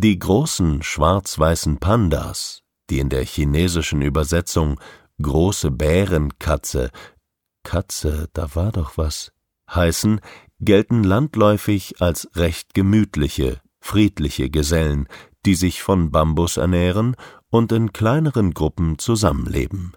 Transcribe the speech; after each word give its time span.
Die 0.00 0.16
großen 0.16 0.80
schwarz-weißen 0.80 1.78
Pandas, 1.78 2.62
die 2.88 3.00
in 3.00 3.08
der 3.08 3.24
chinesischen 3.24 4.00
Übersetzung 4.00 4.78
große 5.20 5.72
Bärenkatze 5.72 6.92
Katze, 7.64 8.28
da 8.32 8.54
war 8.54 8.70
doch 8.70 8.96
was 8.96 9.32
heißen, 9.68 10.20
gelten 10.60 11.02
landläufig 11.02 12.00
als 12.00 12.30
recht 12.36 12.74
gemütliche, 12.74 13.60
friedliche 13.80 14.50
Gesellen, 14.50 15.08
die 15.44 15.56
sich 15.56 15.82
von 15.82 16.12
Bambus 16.12 16.58
ernähren 16.58 17.16
und 17.50 17.72
in 17.72 17.92
kleineren 17.92 18.54
Gruppen 18.54 19.00
zusammenleben. 19.00 19.96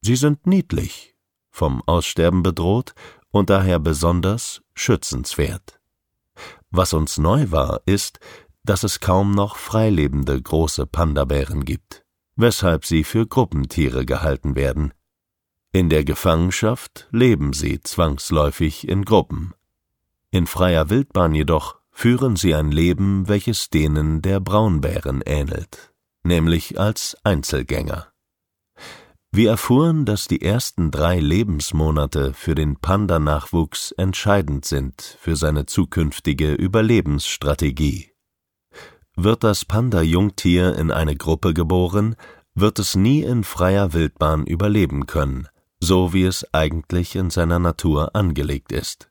Sie 0.00 0.16
sind 0.16 0.46
niedlich, 0.46 1.16
vom 1.50 1.82
Aussterben 1.82 2.42
bedroht 2.42 2.94
und 3.28 3.50
daher 3.50 3.78
besonders 3.78 4.62
schützenswert. 4.72 5.82
Was 6.70 6.92
uns 6.92 7.18
neu 7.18 7.50
war, 7.50 7.82
ist, 7.86 8.18
dass 8.64 8.82
es 8.82 9.00
kaum 9.00 9.32
noch 9.32 9.56
freilebende 9.56 10.40
große 10.40 10.86
Pandabären 10.86 11.64
gibt, 11.64 12.04
weshalb 12.36 12.84
sie 12.84 13.04
für 13.04 13.26
Gruppentiere 13.26 14.06
gehalten 14.06 14.56
werden. 14.56 14.92
In 15.72 15.90
der 15.90 16.04
Gefangenschaft 16.04 17.08
leben 17.10 17.52
sie 17.52 17.80
zwangsläufig 17.80 18.88
in 18.88 19.04
Gruppen. 19.04 19.54
In 20.30 20.46
freier 20.46 20.88
Wildbahn 20.88 21.34
jedoch 21.34 21.76
führen 21.90 22.36
sie 22.36 22.54
ein 22.54 22.70
Leben, 22.70 23.28
welches 23.28 23.70
denen 23.70 24.22
der 24.22 24.40
Braunbären 24.40 25.22
ähnelt, 25.24 25.92
nämlich 26.22 26.78
als 26.80 27.16
Einzelgänger. 27.22 28.08
Wir 29.30 29.50
erfuhren, 29.50 30.04
dass 30.04 30.28
die 30.28 30.42
ersten 30.42 30.92
drei 30.92 31.18
Lebensmonate 31.18 32.34
für 32.34 32.54
den 32.54 32.76
Panda-Nachwuchs 32.76 33.90
entscheidend 33.92 34.64
sind 34.64 35.18
für 35.20 35.34
seine 35.34 35.66
zukünftige 35.66 36.54
Überlebensstrategie. 36.54 38.13
Wird 39.16 39.44
das 39.44 39.64
Panda-Jungtier 39.64 40.76
in 40.76 40.90
eine 40.90 41.14
Gruppe 41.14 41.54
geboren, 41.54 42.16
wird 42.54 42.78
es 42.78 42.96
nie 42.96 43.22
in 43.22 43.44
freier 43.44 43.92
Wildbahn 43.92 44.46
überleben 44.46 45.06
können, 45.06 45.48
so 45.80 46.12
wie 46.12 46.24
es 46.24 46.46
eigentlich 46.52 47.14
in 47.14 47.30
seiner 47.30 47.58
Natur 47.58 48.14
angelegt 48.14 48.72
ist. 48.72 49.10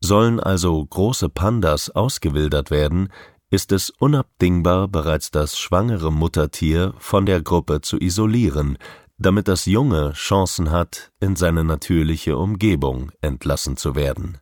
Sollen 0.00 0.38
also 0.38 0.84
große 0.84 1.30
Pandas 1.30 1.90
ausgewildert 1.90 2.70
werden, 2.70 3.08
ist 3.50 3.72
es 3.72 3.90
unabdingbar, 3.90 4.88
bereits 4.88 5.30
das 5.30 5.58
schwangere 5.58 6.12
Muttertier 6.12 6.94
von 6.98 7.24
der 7.26 7.42
Gruppe 7.42 7.80
zu 7.80 7.98
isolieren, 7.98 8.76
damit 9.18 9.48
das 9.48 9.64
Junge 9.64 10.12
Chancen 10.12 10.70
hat, 10.70 11.10
in 11.20 11.36
seine 11.36 11.64
natürliche 11.64 12.36
Umgebung 12.36 13.12
entlassen 13.22 13.76
zu 13.76 13.94
werden. 13.94 14.38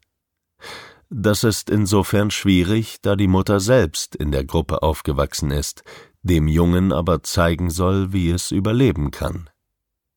Das 1.16 1.44
ist 1.44 1.70
insofern 1.70 2.32
schwierig, 2.32 2.96
da 3.00 3.14
die 3.14 3.28
Mutter 3.28 3.60
selbst 3.60 4.16
in 4.16 4.32
der 4.32 4.44
Gruppe 4.44 4.82
aufgewachsen 4.82 5.52
ist, 5.52 5.84
dem 6.22 6.48
Jungen 6.48 6.92
aber 6.92 7.22
zeigen 7.22 7.70
soll, 7.70 8.12
wie 8.12 8.30
es 8.30 8.50
überleben 8.50 9.12
kann. 9.12 9.48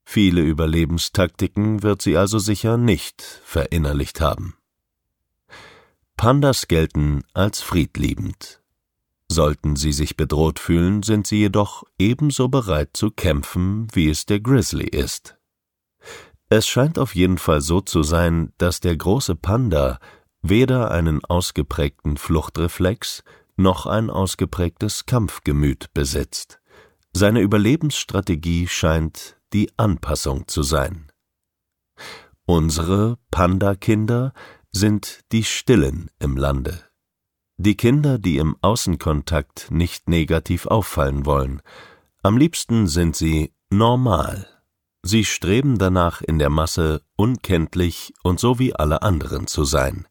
Viele 0.06 0.42
Überlebenstaktiken 0.42 1.84
wird 1.84 2.02
sie 2.02 2.18
also 2.18 2.40
sicher 2.40 2.78
nicht 2.78 3.22
verinnerlicht 3.22 4.22
haben. 4.22 4.56
Pandas 6.16 6.68
gelten 6.68 7.22
als 7.32 7.62
friedliebend. 7.62 8.64
Sollten 9.30 9.76
sie 9.76 9.92
sich 9.92 10.18
bedroht 10.18 10.58
fühlen, 10.58 11.04
sind 11.04 11.28
sie 11.28 11.38
jedoch 11.38 11.84
ebenso 12.00 12.48
bereit 12.48 12.90
zu 12.94 13.12
kämpfen, 13.12 13.88
wie 13.94 14.10
es 14.10 14.26
der 14.26 14.40
Grizzly 14.40 14.88
ist. 14.88 15.38
Es 16.50 16.66
scheint 16.66 16.98
auf 16.98 17.14
jeden 17.14 17.38
Fall 17.38 17.62
so 17.62 17.82
zu 17.82 18.02
sein, 18.02 18.52
dass 18.58 18.80
der 18.80 18.98
große 18.98 19.36
Panda 19.36 20.00
weder 20.42 20.92
einen 20.92 21.24
ausgeprägten 21.26 22.18
Fluchtreflex 22.18 23.24
noch 23.56 23.86
ein 23.86 24.10
ausgeprägtes 24.10 25.06
Kampfgemüt 25.06 25.94
besitzt. 25.94 26.60
Seine 27.14 27.42
Überlebensstrategie 27.42 28.68
scheint 28.68 29.38
die 29.54 29.72
Anpassung 29.78 30.48
zu 30.48 30.62
sein. 30.62 31.12
Unsere 32.46 33.18
Panda-Kinder 33.32 34.34
sind 34.72 35.22
die 35.32 35.44
Stillen 35.44 36.12
im 36.20 36.38
Lande. 36.38 36.84
Die 37.58 37.76
Kinder, 37.76 38.20
die 38.20 38.38
im 38.38 38.56
Außenkontakt 38.62 39.72
nicht 39.72 40.08
negativ 40.08 40.68
auffallen 40.68 41.26
wollen. 41.26 41.62
Am 42.22 42.38
liebsten 42.38 42.88
sind 42.88 43.16
sie 43.16 43.54
normal. 43.72 44.48
Sie 45.04 45.24
streben 45.24 45.78
danach, 45.78 46.22
in 46.22 46.40
der 46.40 46.50
Masse 46.50 47.02
unkenntlich 47.16 48.14
und 48.24 48.40
so 48.40 48.60
wie 48.60 48.76
alle 48.76 49.02
anderen 49.02 49.48
zu 49.48 49.64
sein. 49.64 50.08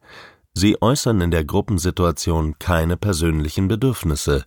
Sie 0.55 0.81
äußern 0.81 1.21
in 1.21 1.31
der 1.31 1.45
Gruppensituation 1.45 2.59
keine 2.59 2.97
persönlichen 2.97 3.69
Bedürfnisse 3.69 4.45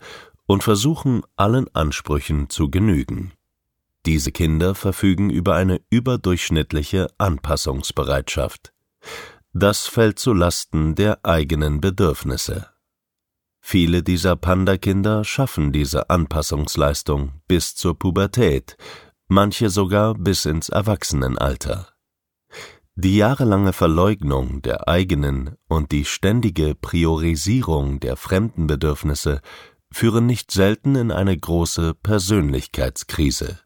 und 0.47 0.63
versuchen 0.63 1.21
allen 1.35 1.67
Ansprüchen 1.75 2.49
zu 2.49 2.71
genügen. 2.71 3.33
Diese 4.05 4.31
Kinder 4.31 4.73
verfügen 4.73 5.29
über 5.29 5.55
eine 5.55 5.81
überdurchschnittliche 5.89 7.07
Anpassungsbereitschaft. 7.17 8.73
Das 9.53 9.87
fällt 9.87 10.19
zu 10.19 10.33
Lasten 10.33 10.95
der 10.95 11.23
eigenen 11.23 11.81
Bedürfnisse. 11.81 12.67
Viele 13.61 14.01
dieser 14.01 14.35
Panda-Kinder 14.35 15.23
schaffen 15.23 15.71
diese 15.71 16.09
Anpassungsleistung 16.09 17.33
bis 17.47 17.75
zur 17.75 17.99
Pubertät, 17.99 18.77
manche 19.29 19.69
sogar 19.69 20.15
bis 20.15 20.45
ins 20.45 20.69
Erwachsenenalter. 20.69 21.87
Die 22.95 23.15
jahrelange 23.15 23.71
Verleugnung 23.71 24.61
der 24.61 24.89
eigenen 24.89 25.55
und 25.69 25.93
die 25.93 26.03
ständige 26.03 26.75
Priorisierung 26.75 28.01
der 28.01 28.17
fremden 28.17 28.67
Bedürfnisse 28.67 29.39
führen 29.91 30.25
nicht 30.25 30.51
selten 30.51 30.95
in 30.95 31.11
eine 31.11 31.37
große 31.37 31.93
Persönlichkeitskrise. 31.93 33.59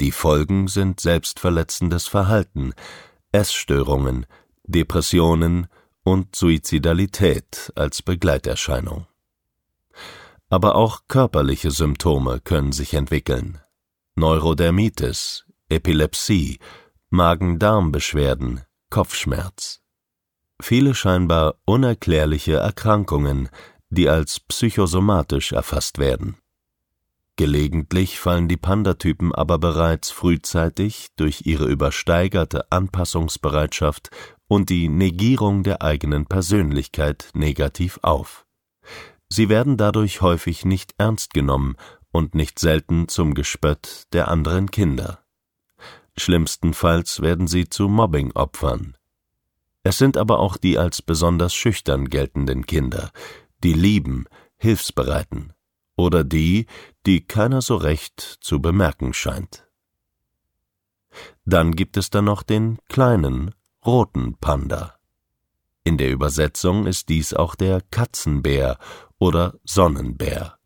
Die 0.00 0.10
Folgen 0.10 0.68
sind 0.68 1.00
selbstverletzendes 1.00 2.08
Verhalten, 2.08 2.74
Essstörungen, 3.30 4.26
Depressionen 4.64 5.68
und 6.02 6.34
Suizidalität 6.34 7.72
als 7.76 8.02
Begleiterscheinung. 8.02 9.06
Aber 10.48 10.74
auch 10.74 11.02
körperliche 11.08 11.70
Symptome 11.70 12.40
können 12.40 12.72
sich 12.72 12.94
entwickeln. 12.94 13.60
Neurodermitis, 14.14 15.46
Epilepsie, 15.70 16.58
Magen-Darm-Beschwerden, 17.08 18.60
Kopfschmerz. 18.90 19.80
Viele 20.60 20.94
scheinbar 20.94 21.54
unerklärliche 21.64 22.56
Erkrankungen, 22.56 23.48
die 23.88 24.10
als 24.10 24.38
psychosomatisch 24.38 25.52
erfasst 25.52 25.96
werden. 25.96 26.36
Gelegentlich 27.36 28.18
fallen 28.18 28.48
die 28.48 28.58
Pandatypen 28.58 29.34
aber 29.34 29.58
bereits 29.58 30.10
frühzeitig 30.10 31.08
durch 31.16 31.46
ihre 31.46 31.64
übersteigerte 31.64 32.70
Anpassungsbereitschaft 32.70 34.10
und 34.46 34.68
die 34.68 34.90
Negierung 34.90 35.62
der 35.62 35.80
eigenen 35.80 36.26
Persönlichkeit 36.26 37.30
negativ 37.32 37.98
auf. 38.02 38.44
Sie 39.30 39.48
werden 39.48 39.78
dadurch 39.78 40.20
häufig 40.20 40.66
nicht 40.66 40.92
ernst 40.98 41.32
genommen 41.32 41.76
und 42.12 42.34
nicht 42.34 42.58
selten 42.58 43.08
zum 43.08 43.34
Gespött 43.34 44.06
der 44.12 44.28
anderen 44.28 44.70
Kinder. 44.70 45.24
Schlimmstenfalls 46.16 47.22
werden 47.22 47.46
sie 47.48 47.68
zu 47.68 47.88
Mobbingopfern. 47.88 48.96
Es 49.82 49.98
sind 49.98 50.16
aber 50.16 50.38
auch 50.38 50.56
die 50.56 50.78
als 50.78 51.02
besonders 51.02 51.54
schüchtern 51.54 52.08
geltenden 52.08 52.66
Kinder, 52.66 53.10
die 53.64 53.72
lieben, 53.72 54.26
hilfsbereiten, 54.56 55.54
oder 55.96 56.22
die, 56.22 56.66
die 57.06 57.26
keiner 57.26 57.62
so 57.62 57.76
recht 57.76 58.20
zu 58.20 58.60
bemerken 58.60 59.12
scheint. 59.12 59.66
Dann 61.44 61.72
gibt 61.74 61.96
es 61.96 62.10
da 62.10 62.22
noch 62.22 62.42
den 62.42 62.78
kleinen, 62.88 63.54
roten 63.84 64.36
Panda. 64.38 64.94
In 65.84 65.98
der 65.98 66.10
Übersetzung 66.10 66.86
ist 66.86 67.08
dies 67.08 67.34
auch 67.34 67.54
der 67.56 67.80
Katzenbär 67.90 68.78
oder 69.18 69.58
Sonnenbär. 69.64 70.58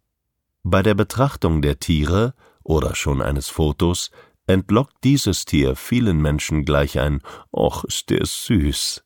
Bei 0.69 0.83
der 0.83 0.95
Betrachtung 0.95 1.63
der 1.63 1.79
Tiere 1.79 2.35
oder 2.65 2.97
schon 2.97 3.23
eines 3.23 3.49
Fotos 3.49 4.11
entlockt 4.49 4.97
dieses 5.05 5.45
Tier 5.45 5.77
vielen 5.77 6.21
Menschen 6.21 6.65
gleich 6.65 6.99
ein 6.99 7.23
Och, 7.53 7.85
ist 7.85 8.11
der 8.11 8.27
süß. 8.27 9.05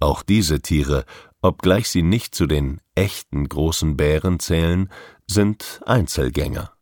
Auch 0.00 0.24
diese 0.24 0.62
Tiere, 0.62 1.04
obgleich 1.40 1.90
sie 1.90 2.02
nicht 2.02 2.34
zu 2.34 2.48
den 2.48 2.80
echten 2.96 3.48
großen 3.48 3.96
Bären 3.96 4.40
zählen, 4.40 4.90
sind 5.28 5.80
Einzelgänger. 5.86 6.72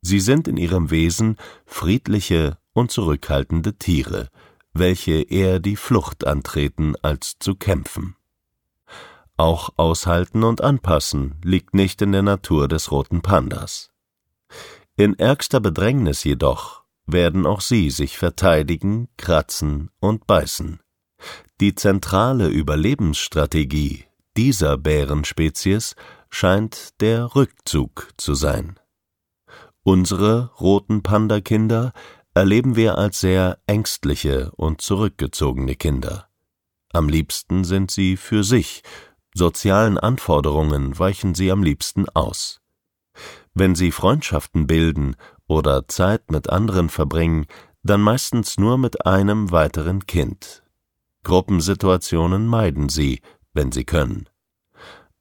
Sie 0.00 0.18
sind 0.18 0.48
in 0.48 0.56
ihrem 0.56 0.90
Wesen 0.90 1.36
friedliche 1.64 2.58
und 2.72 2.90
zurückhaltende 2.90 3.78
Tiere, 3.78 4.28
welche 4.72 5.22
eher 5.22 5.60
die 5.60 5.76
Flucht 5.76 6.26
antreten, 6.26 6.96
als 7.00 7.36
zu 7.38 7.54
kämpfen. 7.54 8.16
Auch 9.36 9.70
Aushalten 9.76 10.44
und 10.44 10.62
Anpassen 10.62 11.40
liegt 11.42 11.74
nicht 11.74 12.02
in 12.02 12.12
der 12.12 12.22
Natur 12.22 12.68
des 12.68 12.90
roten 12.90 13.22
Pandas. 13.22 13.90
In 14.96 15.18
ärgster 15.18 15.60
Bedrängnis 15.60 16.24
jedoch 16.24 16.82
werden 17.06 17.46
auch 17.46 17.60
sie 17.60 17.90
sich 17.90 18.18
verteidigen, 18.18 19.08
kratzen 19.16 19.90
und 20.00 20.26
beißen. 20.26 20.80
Die 21.60 21.74
zentrale 21.74 22.48
Überlebensstrategie 22.48 24.04
dieser 24.36 24.78
Bärenspezies 24.78 25.94
scheint 26.30 27.00
der 27.00 27.34
Rückzug 27.34 28.08
zu 28.16 28.34
sein. 28.34 28.78
Unsere 29.82 30.52
roten 30.60 31.02
Panda-Kinder 31.02 31.92
erleben 32.34 32.76
wir 32.76 32.96
als 32.96 33.20
sehr 33.20 33.58
ängstliche 33.66 34.50
und 34.52 34.80
zurückgezogene 34.80 35.74
Kinder. 35.74 36.28
Am 36.92 37.08
liebsten 37.08 37.64
sind 37.64 37.90
sie 37.90 38.16
für 38.16 38.44
sich, 38.44 38.82
sozialen 39.34 39.98
Anforderungen 39.98 40.98
weichen 40.98 41.34
sie 41.34 41.50
am 41.50 41.62
liebsten 41.62 42.08
aus. 42.08 42.60
Wenn 43.54 43.74
sie 43.74 43.92
Freundschaften 43.92 44.66
bilden 44.66 45.16
oder 45.46 45.86
Zeit 45.88 46.30
mit 46.30 46.50
anderen 46.50 46.88
verbringen, 46.88 47.46
dann 47.82 48.00
meistens 48.00 48.58
nur 48.58 48.78
mit 48.78 49.06
einem 49.06 49.50
weiteren 49.50 50.06
Kind. 50.06 50.62
Gruppensituationen 51.24 52.46
meiden 52.46 52.88
sie, 52.88 53.20
wenn 53.52 53.72
sie 53.72 53.84
können. 53.84 54.28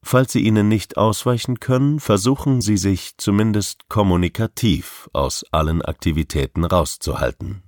Falls 0.04 0.32
sie 0.32 0.42
ihnen 0.42 0.68
nicht 0.68 0.98
ausweichen 0.98 1.60
können, 1.60 2.00
versuchen 2.00 2.62
sie 2.62 2.78
sich 2.78 3.18
zumindest 3.18 3.88
kommunikativ 3.88 5.10
aus 5.14 5.46
allen 5.52 5.82
Aktivitäten 5.82 6.64
rauszuhalten 6.64 7.64